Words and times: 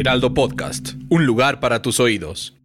Heraldo 0.00 0.32
Podcast, 0.32 0.94
un 1.10 1.26
lugar 1.26 1.60
para 1.60 1.82
tus 1.82 2.00
oídos. 2.00 2.56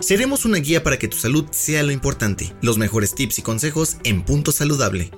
Seremos 0.00 0.44
una 0.44 0.58
guía 0.58 0.82
para 0.82 0.98
que 0.98 1.08
tu 1.08 1.16
salud 1.16 1.46
sea 1.50 1.82
lo 1.82 1.92
importante. 1.92 2.52
Los 2.60 2.76
mejores 2.76 3.14
tips 3.14 3.38
y 3.38 3.42
consejos 3.42 3.96
en 4.04 4.22
Punto 4.22 4.52
Saludable. 4.52 5.12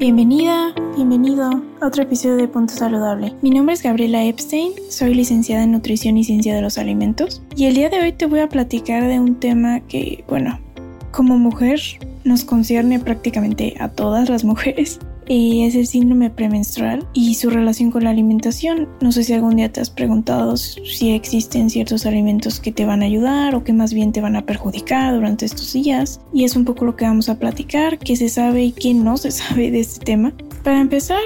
Bienvenida, 0.00 0.74
bienvenido 0.96 1.62
a 1.80 1.86
otro 1.86 2.02
episodio 2.02 2.34
de 2.34 2.48
Punto 2.48 2.74
Saludable. 2.74 3.36
Mi 3.40 3.50
nombre 3.50 3.74
es 3.74 3.84
Gabriela 3.84 4.24
Epstein, 4.24 4.72
soy 4.90 5.14
licenciada 5.14 5.62
en 5.62 5.70
Nutrición 5.70 6.18
y 6.18 6.24
Ciencia 6.24 6.56
de 6.56 6.62
los 6.62 6.76
Alimentos 6.76 7.40
y 7.54 7.66
el 7.66 7.76
día 7.76 7.88
de 7.88 8.00
hoy 8.00 8.12
te 8.12 8.26
voy 8.26 8.40
a 8.40 8.48
platicar 8.48 9.06
de 9.06 9.20
un 9.20 9.38
tema 9.38 9.78
que, 9.86 10.24
bueno, 10.26 10.58
como 11.12 11.38
mujer 11.38 11.80
nos 12.24 12.44
concierne 12.44 12.98
prácticamente 12.98 13.74
a 13.78 13.88
todas 13.88 14.28
las 14.28 14.44
mujeres 14.44 14.98
y 15.26 15.62
es 15.62 15.74
el 15.74 15.86
síndrome 15.86 16.30
premenstrual 16.30 17.06
y 17.14 17.34
su 17.34 17.50
relación 17.50 17.90
con 17.90 18.04
la 18.04 18.10
alimentación. 18.10 18.88
No 19.00 19.12
sé 19.12 19.24
si 19.24 19.32
algún 19.32 19.56
día 19.56 19.72
te 19.72 19.80
has 19.80 19.90
preguntado 19.90 20.56
si 20.56 21.12
existen 21.12 21.70
ciertos 21.70 22.06
alimentos 22.06 22.60
que 22.60 22.72
te 22.72 22.84
van 22.84 23.02
a 23.02 23.06
ayudar 23.06 23.54
o 23.54 23.64
que 23.64 23.72
más 23.72 23.94
bien 23.94 24.12
te 24.12 24.20
van 24.20 24.36
a 24.36 24.44
perjudicar 24.44 25.14
durante 25.14 25.46
estos 25.46 25.72
días. 25.72 26.20
Y 26.32 26.44
es 26.44 26.56
un 26.56 26.64
poco 26.64 26.84
lo 26.84 26.96
que 26.96 27.04
vamos 27.04 27.28
a 27.28 27.38
platicar, 27.38 27.98
qué 27.98 28.16
se 28.16 28.28
sabe 28.28 28.64
y 28.64 28.72
qué 28.72 28.94
no 28.94 29.16
se 29.16 29.30
sabe 29.30 29.70
de 29.70 29.80
este 29.80 30.04
tema. 30.04 30.32
Para 30.62 30.80
empezar, 30.80 31.22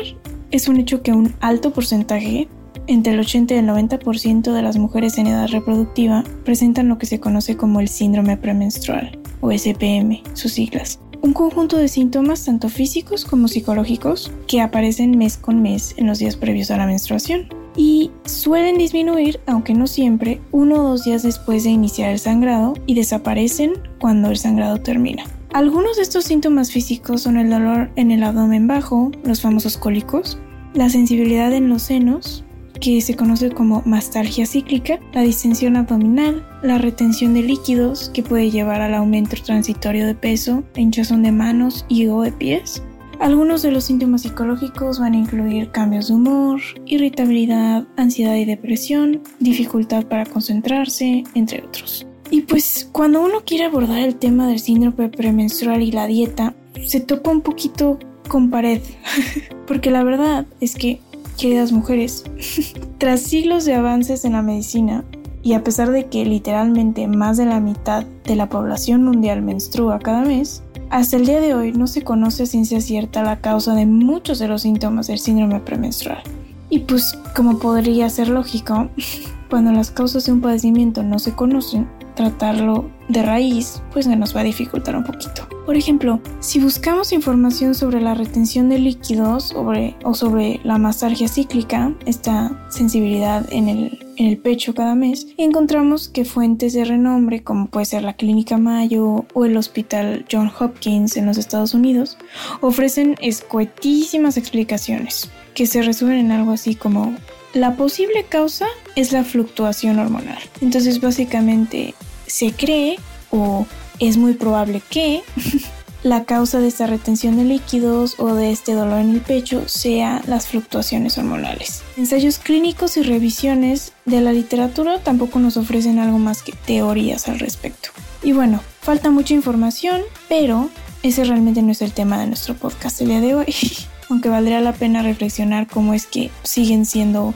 es 0.51 0.69
un 0.69 0.79
hecho 0.79 1.03
que 1.03 1.13
un 1.13 1.35
alto 1.41 1.73
porcentaje 1.73 2.49
entre 2.87 3.13
el 3.13 3.21
80 3.21 3.55
y 3.55 3.59
el 3.59 3.67
90% 3.67 4.53
de 4.53 4.63
las 4.63 4.79
mujeres 4.79 5.19
en 5.19 5.27
edad 5.27 5.49
reproductiva 5.49 6.25
presentan 6.45 6.89
lo 6.89 6.97
que 6.97 7.07
se 7.07 7.21
conoce 7.21 7.57
como 7.57 7.81
el 7.81 7.89
síndrome 7.89 8.39
premenstrual, 8.39 9.19
o 9.41 9.51
SPM, 9.53 10.23
sus 10.35 10.53
siglas 10.53 11.01
un 11.21 11.33
conjunto 11.33 11.77
de 11.77 11.89
síntomas 11.89 12.45
tanto 12.45 12.69
físicos 12.69 13.25
como 13.25 13.49
psicológicos 13.49 14.31
que 14.47 14.61
aparecen 14.61 15.19
mes 15.19 15.37
con 15.37 15.63
mes 15.63 15.95
en 15.97 16.07
los 16.07 16.19
días 16.19 16.37
previos 16.37 16.71
a 16.71 16.77
la 16.77 16.87
menstruación 16.87 17.49
y 17.77 18.11
suelen 18.25 18.79
disminuir, 18.79 19.41
aunque 19.47 19.75
no 19.75 19.87
siempre, 19.87 20.41
uno 20.53 20.77
o 20.77 20.89
dos 20.91 21.05
días 21.05 21.23
después 21.23 21.65
de 21.65 21.71
iniciar 21.71 22.11
el 22.11 22.19
sangrado 22.19 22.75
y 22.87 22.95
desaparecen 22.95 23.75
cuando 24.01 24.31
el 24.31 24.37
sangrado 24.37 24.81
termina. 24.81 25.25
Algunos 25.53 25.97
de 25.97 26.03
estos 26.03 26.25
síntomas 26.25 26.73
físicos 26.73 27.23
son 27.23 27.37
el 27.37 27.51
dolor 27.51 27.91
en 27.97 28.11
el 28.11 28.23
abdomen 28.23 28.67
bajo, 28.67 29.13
los 29.25 29.41
famosos 29.41 29.77
cólicos, 29.77 30.39
la 30.75 30.91
sensibilidad 30.91 31.53
en 31.53 31.69
los 31.69 31.83
senos, 31.83 32.45
que 32.81 33.01
se 33.01 33.15
conoce 33.15 33.51
como 33.51 33.83
mastalgia 33.85 34.47
cíclica, 34.47 34.99
la 35.13 35.23
distensión 35.23 35.77
abdominal, 35.77 36.47
la 36.63 36.79
retención 36.79 37.35
de 37.35 37.43
líquidos 37.43 38.11
que 38.15 38.23
puede 38.23 38.51
llevar 38.51 38.81
al 38.81 38.95
aumento 38.95 39.37
transitorio 39.45 40.07
de 40.07 40.15
peso, 40.15 40.65
hinchazón 40.75 41.23
de 41.23 41.33
manos 41.33 41.85
y 41.89 42.07
o 42.07 42.23
de 42.23 42.33
pies. 42.33 42.83
Algunos 43.21 43.63
de 43.63 43.73
los 43.73 43.85
síntomas 43.85 44.23
psicológicos 44.23 45.01
van 45.01 45.15
a 45.15 45.19
incluir 45.19 45.73
cambios 45.73 46.09
de 46.09 46.15
humor, 46.15 46.61
irritabilidad, 46.87 47.87
ansiedad 47.97 48.37
y 48.37 48.45
depresión, 48.45 49.23
dificultad 49.41 50.07
para 50.07 50.25
concentrarse, 50.25 51.25
entre 51.35 51.65
otros. 51.65 52.07
Y 52.31 52.43
pues 52.43 52.89
cuando 52.93 53.23
uno 53.23 53.41
quiere 53.45 53.65
abordar 53.65 53.99
el 53.99 54.17
tema 54.17 54.47
del 54.47 54.61
síndrome 54.61 55.09
premenstrual 55.09 55.83
y 55.83 55.91
la 55.91 56.07
dieta, 56.07 56.55
se 56.87 57.01
topa 57.01 57.31
un 57.31 57.41
poquito 57.41 57.99
con 58.29 58.51
pared, 58.51 58.83
porque 59.67 59.91
la 59.91 60.05
verdad 60.05 60.47
es 60.61 60.75
que 60.75 61.01
queridas 61.39 61.73
mujeres, 61.73 62.25
tras 62.99 63.21
siglos 63.21 63.65
de 63.65 63.75
avances 63.75 64.27
en 64.27 64.33
la 64.33 64.43
medicina, 64.43 65.05
y 65.43 65.55
a 65.55 65.65
pesar 65.65 65.91
de 65.91 66.07
que 66.07 66.27
literalmente 66.27 67.07
más 67.07 67.37
de 67.39 67.47
la 67.47 67.61
mitad 67.61 68.05
de 68.25 68.37
la 68.37 68.49
población 68.49 69.05
mundial 69.05 69.41
menstrua 69.41 69.99
cada 69.99 70.23
mes, 70.23 70.63
hasta 70.91 71.17
el 71.17 71.27
día 71.27 71.41
de 71.41 71.55
hoy 71.55 71.73
no 71.73 71.87
se 71.87 72.03
conoce 72.03 72.43
a 72.43 72.47
ciencia 72.47 72.81
cierta 72.81 73.23
la 73.23 73.41
causa 73.41 73.75
de 73.75 73.87
muchos 73.87 74.39
de 74.39 74.49
los 74.49 74.63
síntomas 74.63 75.07
del 75.07 75.19
síndrome 75.19 75.61
premenstrual. 75.61 76.23
Y 76.71 76.81
pues, 76.81 77.17
como 77.35 77.59
podría 77.59 78.11
ser 78.11 78.29
lógico, 78.29 78.89
cuando 79.51 79.73
las 79.73 79.91
causas 79.91 80.27
de 80.27 80.33
un 80.33 80.41
padecimiento 80.41 81.03
no 81.03 81.19
se 81.19 81.33
conocen, 81.33 81.89
tratarlo 82.19 82.91
de 83.09 83.23
raíz, 83.23 83.81
pues 83.93 84.09
nos 84.09 84.35
va 84.35 84.41
a 84.41 84.45
dificultar 84.45 84.97
un 84.97 85.05
poquito. 85.05 85.49
Por 85.65 85.77
ejemplo, 85.77 86.21
si 86.41 86.59
buscamos 86.59 87.13
información 87.13 87.77
sobre 87.77 88.01
la 88.01 88.15
retención 88.15 88.69
de 88.69 88.79
líquidos 88.81 89.55
o 89.55 90.15
sobre 90.15 90.61
la 90.65 90.79
masargia 90.79 91.29
cíclica, 91.29 91.95
esta 92.07 92.67
sensibilidad 92.71 93.47
en 93.53 93.69
el, 93.69 94.07
en 94.17 94.27
el 94.27 94.39
pecho 94.39 94.75
cada 94.75 94.97
mes, 94.97 95.29
encontramos 95.37 96.09
que 96.09 96.25
fuentes 96.25 96.73
de 96.73 96.85
renombre 96.85 97.45
como 97.45 97.67
puede 97.67 97.87
ser 97.87 98.03
la 98.03 98.15
Clínica 98.15 98.59
Mayo 98.59 99.25
o 99.33 99.45
el 99.45 99.57
Hospital 99.57 100.27
John 100.31 100.51
Hopkins 100.59 101.17
en 101.17 101.27
los 101.27 101.39
Estados 101.39 101.73
Unidos 101.73 102.19
ofrecen 102.61 103.15
escuetísimas 103.21 104.37
explicaciones 104.37 105.31
que 105.55 105.67
se 105.67 105.83
resumen 105.83 106.19
en 106.19 106.33
algo 106.33 106.51
así 106.51 106.75
como 106.75 107.15
la 107.59 107.77
posible 107.77 108.25
causa 108.25 108.67
es 108.97 109.13
la 109.13 109.25
fluctuación 109.25 109.99
hormonal. 109.99 110.39
Entonces 110.61 111.01
básicamente 111.01 111.95
se 112.27 112.53
cree 112.53 112.99
o 113.31 113.67
es 113.99 114.17
muy 114.17 114.35
probable 114.35 114.81
que 114.89 115.23
la 116.03 116.25
causa 116.25 116.61
de 116.61 116.69
esta 116.69 116.87
retención 116.87 117.37
de 117.37 117.45
líquidos 117.45 118.15
o 118.19 118.35
de 118.35 118.53
este 118.53 118.73
dolor 118.73 119.01
en 119.01 119.11
el 119.11 119.21
pecho 119.21 119.69
sea 119.69 120.23
las 120.27 120.47
fluctuaciones 120.47 121.19
hormonales. 121.19 121.83
Ensayos 121.97 122.39
clínicos 122.39 122.97
y 122.97 123.03
revisiones 123.03 123.93
de 124.05 124.21
la 124.21 124.33
literatura 124.33 125.01
tampoco 125.01 125.39
nos 125.39 125.57
ofrecen 125.57 125.99
algo 125.99 126.19
más 126.19 126.43
que 126.43 126.53
teorías 126.53 127.29
al 127.29 127.41
respecto. 127.41 127.91
Y 128.23 128.33
bueno, 128.33 128.61
falta 128.81 129.11
mucha 129.11 129.35
información, 129.35 130.03
pero 130.29 130.71
ese 131.03 131.25
realmente 131.25 131.63
no 131.63 131.73
es 131.73 131.83
el 131.83 131.93
tema 131.93 132.19
de 132.19 132.27
nuestro 132.27 132.55
podcast 132.55 133.01
el 133.01 133.09
día 133.09 133.21
de 133.21 133.35
hoy. 133.35 133.55
Aunque 134.09 134.29
valdría 134.29 134.61
la 134.61 134.73
pena 134.73 135.03
reflexionar 135.03 135.67
cómo 135.67 135.95
es 135.95 136.07
que 136.07 136.31
siguen 136.43 136.87
siendo 136.87 137.35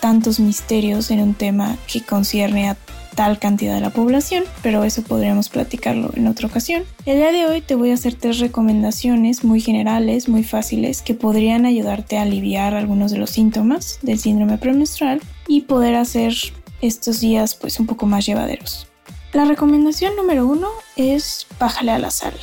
tantos 0.00 0.40
misterios 0.40 1.10
en 1.10 1.20
un 1.20 1.34
tema 1.34 1.76
que 1.90 2.00
concierne 2.00 2.70
a 2.70 2.76
tal 3.16 3.38
cantidad 3.38 3.74
de 3.74 3.80
la 3.80 3.90
población, 3.90 4.44
pero 4.62 4.84
eso 4.84 5.02
podríamos 5.02 5.48
platicarlo 5.48 6.10
en 6.14 6.26
otra 6.28 6.46
ocasión. 6.46 6.84
El 7.06 7.16
día 7.16 7.32
de 7.32 7.46
hoy 7.46 7.62
te 7.62 7.74
voy 7.74 7.90
a 7.90 7.94
hacer 7.94 8.14
tres 8.14 8.38
recomendaciones 8.38 9.42
muy 9.42 9.60
generales, 9.60 10.28
muy 10.28 10.44
fáciles, 10.44 11.02
que 11.02 11.14
podrían 11.14 11.64
ayudarte 11.64 12.18
a 12.18 12.22
aliviar 12.22 12.74
algunos 12.74 13.10
de 13.10 13.18
los 13.18 13.30
síntomas 13.30 13.98
del 14.02 14.18
síndrome 14.18 14.58
premenstrual 14.58 15.22
y 15.48 15.62
poder 15.62 15.96
hacer 15.96 16.34
estos 16.82 17.20
días 17.20 17.54
pues 17.54 17.80
un 17.80 17.86
poco 17.86 18.06
más 18.06 18.26
llevaderos. 18.26 18.86
La 19.32 19.44
recomendación 19.44 20.14
número 20.14 20.46
uno 20.46 20.68
es 20.96 21.46
bájale 21.58 21.92
a 21.92 21.98
la 21.98 22.10
sal. 22.10 22.34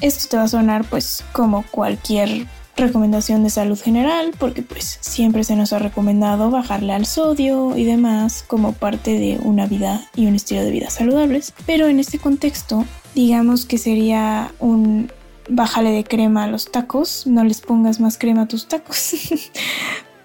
Esto 0.00 0.28
te 0.28 0.36
va 0.36 0.44
a 0.44 0.48
sonar 0.48 0.84
pues 0.84 1.24
como 1.32 1.64
cualquier 1.70 2.46
recomendación 2.78 3.42
de 3.42 3.50
salud 3.50 3.78
general 3.78 4.32
porque 4.38 4.62
pues 4.62 4.98
siempre 5.00 5.44
se 5.44 5.56
nos 5.56 5.72
ha 5.72 5.78
recomendado 5.78 6.50
bajarle 6.50 6.92
al 6.92 7.06
sodio 7.06 7.76
y 7.76 7.84
demás 7.84 8.44
como 8.46 8.72
parte 8.72 9.18
de 9.18 9.38
una 9.42 9.66
vida 9.66 10.08
y 10.14 10.26
un 10.26 10.34
estilo 10.34 10.62
de 10.62 10.70
vida 10.70 10.90
saludables. 10.90 11.52
Pero 11.66 11.88
en 11.88 12.00
este 12.00 12.18
contexto 12.18 12.84
digamos 13.14 13.66
que 13.66 13.78
sería 13.78 14.52
un 14.58 15.12
bájale 15.48 15.90
de 15.90 16.04
crema 16.04 16.44
a 16.44 16.46
los 16.46 16.70
tacos 16.70 17.26
no 17.26 17.42
les 17.44 17.60
pongas 17.60 18.00
más 18.00 18.18
crema 18.18 18.42
a 18.42 18.48
tus 18.48 18.68
tacos. 18.68 19.14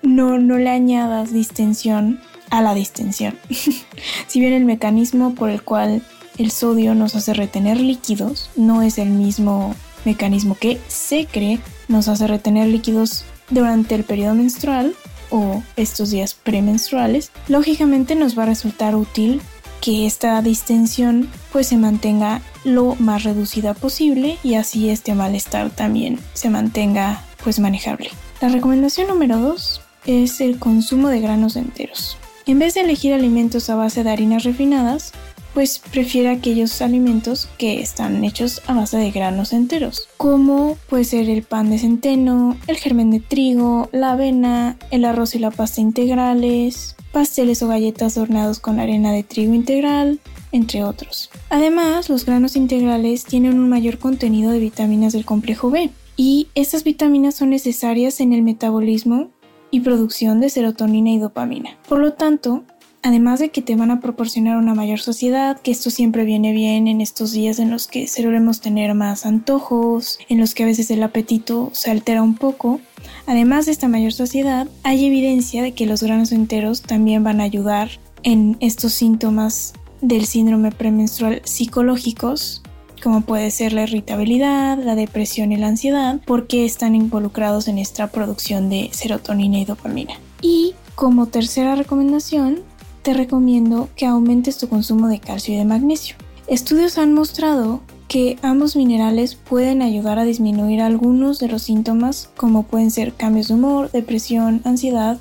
No 0.02 0.38
no 0.38 0.58
le 0.58 0.70
añadas 0.70 1.32
distensión 1.32 2.20
a 2.50 2.62
la 2.62 2.74
distensión. 2.74 3.38
Si 4.28 4.42
bien 4.42 4.52
el 4.52 4.66
mecanismo 4.66 5.34
por 5.34 5.50
el 5.50 5.64
cual 5.64 6.02
el 6.38 6.52
sodio 6.52 6.94
nos 6.94 7.16
hace 7.16 7.34
retener 7.34 7.80
líquidos 7.80 8.50
no 8.56 8.82
es 8.82 8.98
el 8.98 9.10
mismo 9.10 9.76
mecanismo 10.04 10.58
que 10.60 10.80
se 10.88 11.26
cree 11.26 11.60
nos 11.94 12.10
hace 12.10 12.28
retener 12.28 12.68
líquidos 12.68 13.24
durante 13.50 13.96
el 13.96 14.04
periodo 14.04 14.34
menstrual 14.34 14.94
o 15.30 15.64
estos 15.78 16.12
días 16.12 16.34
premenstruales, 16.34 17.32
lógicamente 17.48 18.16
nos 18.16 18.38
va 18.38 18.44
a 18.44 18.48
resultar 18.48 18.96
útil 18.96 19.42
que 19.80 20.06
esta 20.06 20.42
distensión 20.42 21.30
pues 21.52 21.68
se 21.68 21.78
mantenga 21.78 22.42
lo 22.64 22.96
más 22.96 23.24
reducida 23.24 23.74
posible 23.74 24.38
y 24.44 24.56
así 24.56 24.90
este 24.90 25.14
malestar 25.14 25.70
también 25.70 26.20
se 26.34 26.50
mantenga 26.50 27.22
pues 27.44 27.60
manejable. 27.60 28.10
La 28.42 28.50
recomendación 28.50 29.08
número 29.08 29.40
2 29.40 29.82
es 30.06 30.42
el 30.42 30.60
consumo 30.60 31.10
de 31.10 31.22
granos 31.22 31.56
enteros. 31.56 32.18
En 32.46 32.60
vez 32.60 32.74
de 32.74 32.82
elegir 32.82 33.14
alimentos 33.14 33.70
a 33.70 33.76
base 33.76 34.04
de 34.04 34.12
harinas 34.12 34.44
refinadas, 34.44 35.14
pues 35.54 35.80
prefiere 35.92 36.30
aquellos 36.30 36.82
alimentos 36.82 37.50
que 37.58 37.82
están 37.82 38.24
hechos 38.24 38.62
a 38.68 38.74
base 38.74 38.98
de 38.98 39.12
granos 39.12 39.54
enteros, 39.54 40.08
como 40.18 40.78
puede 40.90 41.04
ser 41.04 41.30
el 41.30 41.44
pan 41.44 41.70
de 41.70 41.80
centeno, 41.80 42.58
el 42.68 42.78
germen 42.78 43.12
de 43.12 43.20
trigo, 43.20 43.90
la 43.92 44.14
avena, 44.14 44.78
el 44.92 45.06
arroz 45.06 45.36
y 45.36 45.40
la 45.40 45.52
pasta 45.52 45.82
integrales, 45.82 46.96
pasteles 47.12 47.62
o 47.62 47.68
galletas 47.68 48.18
horneados 48.18 48.60
con 48.60 48.80
arena 48.80 49.12
de 49.12 49.24
trigo 49.24 49.54
integral, 49.54 50.20
entre 50.52 50.84
otros. 50.84 51.30
Además, 51.50 52.10
los 52.10 52.26
granos 52.26 52.56
integrales 52.56 53.26
tienen 53.26 53.60
un 53.60 53.70
mayor 53.70 54.00
contenido 54.00 54.52
de 54.52 54.60
vitaminas 54.60 55.14
del 55.14 55.26
complejo 55.26 55.70
B, 55.70 55.92
y 56.16 56.48
estas 56.54 56.84
vitaminas 56.84 57.36
son 57.36 57.50
necesarias 57.50 58.20
en 58.20 58.34
el 58.34 58.44
metabolismo 58.44 59.30
y 59.72 59.80
producción 59.80 60.40
de 60.40 60.50
serotonina 60.50 61.10
y 61.10 61.18
dopamina. 61.18 61.78
Por 61.90 62.00
lo 62.00 62.14
tanto, 62.14 62.64
además 63.04 63.40
de 63.40 63.50
que 63.50 63.62
te 63.62 63.76
van 63.76 63.92
a 63.92 64.00
proporcionar 64.00 64.58
una 64.58 64.74
mayor 64.74 65.00
saciedad, 65.00 65.60
que 65.60 65.72
esto 65.72 65.90
siempre 65.90 66.24
viene 66.24 66.54
bien 66.54 66.88
en 66.88 67.02
estos 67.02 67.34
días 67.34 67.60
en 67.60 67.70
los 67.70 67.88
que 67.88 68.08
solemos 68.08 68.62
tener 68.62 68.94
más 68.96 69.26
antojos, 69.26 70.18
en 70.30 70.40
los 70.40 70.54
que 70.54 70.64
a 70.64 70.66
veces 70.66 70.90
el 70.90 71.04
apetito 71.04 71.70
se 71.74 71.92
altera 71.92 72.24
un 72.24 72.36
poco, 72.36 72.80
además 73.28 73.66
de 73.66 73.74
esta 73.74 73.88
mayor 73.88 74.14
saciedad, 74.14 74.68
hay 74.84 75.06
evidencia 75.06 75.62
de 75.62 75.74
que 75.74 75.86
los 75.86 76.02
granos 76.02 76.32
enteros 76.32 76.82
también 76.82 77.24
van 77.24 77.42
a 77.42 77.44
ayudar 77.44 77.90
en 78.24 78.58
estos 78.62 78.94
síntomas 78.94 79.74
del 80.02 80.26
síndrome 80.26 80.72
premenstrual 80.72 81.42
psicológicos 81.44 82.64
como 83.04 83.20
puede 83.20 83.52
ser 83.52 83.74
la 83.74 83.84
irritabilidad, 83.84 84.82
la 84.82 84.96
depresión 84.96 85.52
y 85.52 85.58
la 85.58 85.68
ansiedad, 85.68 86.22
porque 86.26 86.64
están 86.64 86.96
involucrados 86.96 87.68
en 87.68 87.78
esta 87.78 88.08
producción 88.08 88.70
de 88.70 88.90
serotonina 88.94 89.60
y 89.60 89.66
dopamina. 89.66 90.14
Y 90.42 90.74
como 90.96 91.26
tercera 91.26 91.76
recomendación, 91.76 92.62
te 93.04 93.14
recomiendo 93.14 93.90
que 93.96 94.06
aumentes 94.06 94.58
tu 94.58 94.68
consumo 94.68 95.08
de 95.08 95.20
calcio 95.20 95.54
y 95.54 95.58
de 95.58 95.66
magnesio. 95.66 96.16
Estudios 96.48 96.98
han 96.98 97.14
mostrado 97.14 97.82
que 98.08 98.38
ambos 98.42 98.76
minerales 98.76 99.36
pueden 99.36 99.82
ayudar 99.82 100.20
a 100.20 100.24
disminuir 100.24 100.82
algunos 100.82 101.40
de 101.40 101.48
los 101.48 101.64
síntomas 101.64 102.30
como 102.36 102.64
pueden 102.64 102.92
ser 102.92 103.14
cambios 103.14 103.48
de 103.48 103.56
humor, 103.56 103.92
depresión, 103.92 104.62
ansiedad 104.66 105.20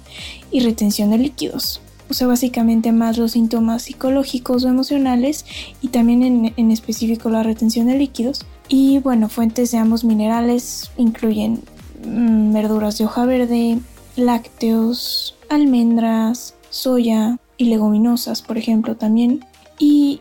y 0.50 0.60
retención 0.60 1.10
de 1.10 1.18
líquidos 1.18 1.80
o 2.12 2.14
sea, 2.14 2.26
básicamente 2.26 2.92
más 2.92 3.16
los 3.16 3.32
síntomas 3.32 3.84
psicológicos 3.84 4.64
o 4.64 4.68
emocionales 4.68 5.46
y 5.80 5.88
también 5.88 6.52
en, 6.54 6.70
específico 6.70 7.30
la 7.30 7.42
retención 7.42 7.86
de 7.86 7.96
líquidos. 7.96 8.44
Y 8.68 8.98
bueno, 8.98 9.30
fuentes 9.30 9.70
de 9.70 9.78
ambos 9.78 10.04
minerales 10.04 10.90
incluyen 10.98 11.62
mm, 12.06 12.52
verduras 12.52 12.98
de 12.98 13.06
hoja 13.06 13.24
verde, 13.24 13.78
lácteos, 14.16 15.36
almendras, 15.48 16.54
soya 16.68 17.38
leguminosas, 17.64 18.42
por 18.42 18.58
ejemplo, 18.58 18.96
también. 18.96 19.44
Y 19.78 20.20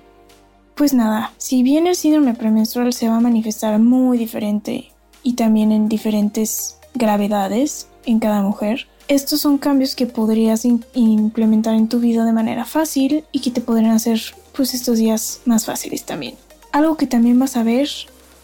pues 0.76 0.94
nada, 0.94 1.34
si 1.38 1.64
bien 1.64 1.88
el 1.88 1.96
síndrome 1.96 2.34
premenstrual 2.34 2.94
se 2.94 3.08
va 3.08 3.18
a 3.18 3.22
manifestar 3.22 3.78
muy 3.80 4.18
diferente 4.18 4.92
y 5.24 5.34
también 5.34 5.72
en 5.72 5.88
diferentes 5.88 6.78
gravedades 6.96 7.88
en 8.06 8.20
cada 8.20 8.42
mujer, 8.42 8.88
estos 9.08 9.42
son 9.42 9.58
cambios 9.58 9.96
que 9.96 10.06
podrías 10.08 10.66
implementar 10.66 11.76
en 11.76 11.90
tu 11.90 12.00
vida 12.00 12.26
de 12.26 12.32
manera 12.32 12.66
fácil 12.66 13.26
y 13.32 13.42
que 13.42 13.52
te 13.52 13.62
podrían 13.62 13.92
hacer 13.92 14.22
pues 14.56 14.74
estos 14.74 14.98
días 14.98 15.42
más 15.46 15.66
fáciles 15.66 16.06
también. 16.06 16.36
Algo 16.72 16.96
que 16.96 17.08
también 17.08 17.38
vas 17.38 17.58
a 17.58 17.64
ver 17.64 17.90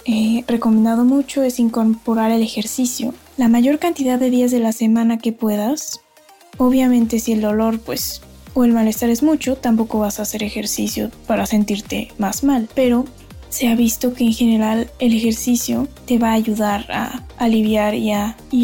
eh, 0.05 0.43
recomendado 0.47 1.05
mucho 1.05 1.43
es 1.43 1.59
incorporar 1.59 2.31
el 2.31 2.41
ejercicio. 2.41 3.13
La 3.37 3.47
mayor 3.47 3.79
cantidad 3.79 4.19
de 4.19 4.29
días 4.29 4.51
de 4.51 4.59
la 4.59 4.73
semana 4.73 5.17
que 5.17 5.31
puedas. 5.31 6.01
Obviamente 6.57 7.19
si 7.19 7.33
el 7.33 7.41
dolor 7.41 7.79
pues 7.79 8.21
o 8.57 8.65
el 8.65 8.73
malestar 8.73 9.11
es 9.11 9.21
mucho, 9.21 9.55
tampoco 9.55 9.99
vas 9.99 10.17
a 10.17 10.23
hacer 10.23 10.41
ejercicio 10.41 11.11
para 11.27 11.45
sentirte 11.45 12.07
más 12.17 12.43
mal, 12.43 12.67
pero 12.73 13.05
se 13.49 13.67
ha 13.67 13.75
visto 13.75 14.15
que 14.15 14.23
en 14.23 14.33
general 14.33 14.89
el 14.97 15.13
ejercicio 15.13 15.87
te 16.07 16.17
va 16.17 16.31
a 16.31 16.33
ayudar 16.33 16.91
a 16.91 17.23
aliviar 17.37 17.93
y 17.93 18.11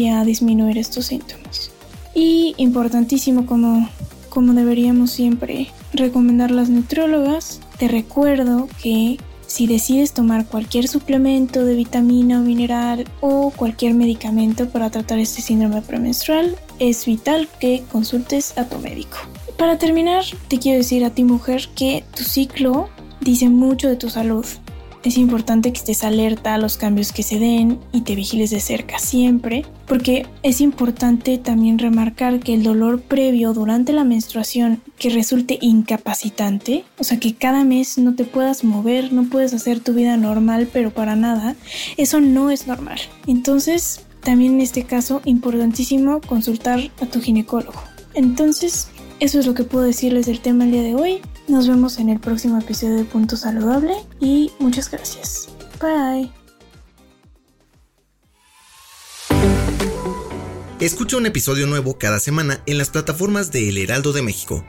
a 0.08 0.24
disminuir 0.24 0.78
estos 0.78 1.06
síntomas. 1.06 1.70
Y 2.12 2.54
importantísimo 2.56 3.46
como, 3.46 3.88
como 4.30 4.52
deberíamos 4.54 5.12
siempre 5.12 5.68
recomendar 5.92 6.50
las 6.50 6.70
nutriólogas, 6.70 7.60
te 7.78 7.86
recuerdo 7.86 8.68
que 8.82 9.18
si 9.46 9.68
decides 9.68 10.12
tomar 10.12 10.46
cualquier 10.46 10.88
suplemento 10.88 11.64
de 11.64 11.76
vitamina 11.76 12.40
o 12.40 12.42
mineral 12.42 13.04
o 13.20 13.52
cualquier 13.54 13.94
medicamento 13.94 14.68
para 14.68 14.90
tratar 14.90 15.20
este 15.20 15.40
síndrome 15.40 15.82
premenstrual, 15.82 16.56
es 16.80 17.06
vital 17.06 17.48
que 17.60 17.84
consultes 17.92 18.58
a 18.58 18.68
tu 18.68 18.78
médico. 18.78 19.18
Para 19.64 19.78
terminar, 19.78 20.24
te 20.48 20.58
quiero 20.58 20.76
decir 20.76 21.06
a 21.06 21.14
ti 21.14 21.24
mujer 21.24 21.70
que 21.74 22.04
tu 22.14 22.22
ciclo 22.22 22.90
dice 23.22 23.48
mucho 23.48 23.88
de 23.88 23.96
tu 23.96 24.10
salud 24.10 24.44
es 25.02 25.16
importante 25.16 25.72
que 25.72 25.78
estés 25.78 26.04
alerta 26.04 26.52
a 26.52 26.58
los 26.58 26.76
cambios 26.76 27.12
que 27.12 27.22
se 27.22 27.38
den 27.38 27.78
y 27.90 28.02
te 28.02 28.14
vigiles 28.14 28.50
de 28.50 28.60
cerca 28.60 28.98
siempre, 28.98 29.64
porque 29.86 30.26
es 30.42 30.60
importante 30.60 31.38
también 31.38 31.78
remarcar 31.78 32.40
que 32.40 32.52
el 32.52 32.62
dolor 32.62 33.00
previo 33.00 33.54
durante 33.54 33.94
la 33.94 34.04
menstruación 34.04 34.82
que 34.98 35.08
resulte 35.08 35.58
incapacitante, 35.62 36.84
o 36.98 37.04
sea 37.04 37.18
que 37.18 37.34
cada 37.34 37.64
mes 37.64 37.96
no 37.96 38.14
te 38.14 38.24
puedas 38.24 38.64
mover, 38.64 39.14
no 39.14 39.24
puedes 39.30 39.54
hacer 39.54 39.80
tu 39.80 39.94
vida 39.94 40.18
normal, 40.18 40.68
pero 40.70 40.90
para 40.90 41.16
nada, 41.16 41.56
eso 41.96 42.20
no 42.20 42.50
es 42.50 42.66
normal. 42.66 43.00
Entonces, 43.26 44.02
también 44.20 44.54
en 44.54 44.60
este 44.60 44.84
caso, 44.84 45.22
importantísimo 45.24 46.20
consultar 46.20 46.80
a 47.00 47.06
tu 47.06 47.22
ginecólogo. 47.22 47.80
Entonces, 48.14 48.88
eso 49.20 49.38
es 49.38 49.46
lo 49.46 49.54
que 49.54 49.64
puedo 49.64 49.84
decirles 49.84 50.26
del 50.26 50.40
tema 50.40 50.64
el 50.64 50.72
día 50.72 50.82
de 50.82 50.94
hoy. 50.94 51.22
Nos 51.48 51.68
vemos 51.68 51.98
en 51.98 52.08
el 52.08 52.20
próximo 52.20 52.58
episodio 52.58 52.96
de 52.96 53.04
Punto 53.04 53.36
Saludable 53.36 53.94
y 54.20 54.50
muchas 54.58 54.90
gracias. 54.90 55.48
Bye. 55.80 56.30
Escucha 60.80 61.16
un 61.16 61.26
episodio 61.26 61.66
nuevo 61.66 61.98
cada 61.98 62.18
semana 62.18 62.62
en 62.66 62.78
las 62.78 62.90
plataformas 62.90 63.50
de 63.50 63.68
El 63.68 63.78
Heraldo 63.78 64.12
de 64.12 64.22
México. 64.22 64.64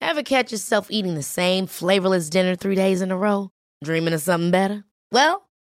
Ever 0.00 0.22
catch 0.22 0.52
yourself 0.52 0.88
eating 0.90 1.14
the 1.14 1.22
same 1.22 1.66
flavorless 1.66 2.28
dinner 2.28 2.54
three 2.54 2.76
days 2.76 3.00
in 3.00 3.10
a 3.10 3.16
row? 3.16 3.48
Dreaming 3.82 4.12
of 4.12 4.20
something 4.20 4.50
better? 4.50 4.84
Well, 5.10 5.48